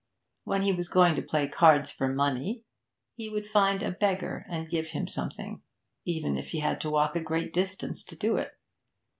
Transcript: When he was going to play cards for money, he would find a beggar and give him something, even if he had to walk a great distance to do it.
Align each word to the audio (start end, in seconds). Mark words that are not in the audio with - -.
When 0.45 0.63
he 0.63 0.71
was 0.71 0.89
going 0.89 1.13
to 1.15 1.21
play 1.21 1.47
cards 1.47 1.91
for 1.91 2.07
money, 2.07 2.63
he 3.13 3.29
would 3.29 3.47
find 3.47 3.83
a 3.83 3.91
beggar 3.91 4.47
and 4.49 4.67
give 4.67 4.87
him 4.87 5.05
something, 5.07 5.61
even 6.05 6.39
if 6.39 6.49
he 6.53 6.59
had 6.61 6.81
to 6.81 6.89
walk 6.89 7.15
a 7.15 7.21
great 7.21 7.53
distance 7.53 8.03
to 8.05 8.15
do 8.15 8.35
it. 8.37 8.57